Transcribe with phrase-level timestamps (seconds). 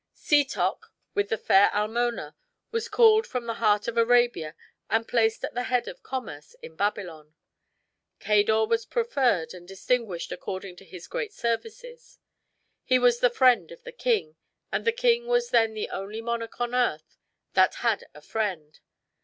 [0.15, 2.35] Setoc, with the fair Almona,
[2.71, 4.55] was called from the heart of Arabia
[4.89, 7.35] and placed at the head of the commerce of Babylon.
[8.19, 12.17] Cador was preferred and distinguished according to his great services.
[12.83, 14.37] He was the friend of the king;
[14.71, 17.19] and the king was then the only monarch on earth
[17.53, 18.79] that had a friend.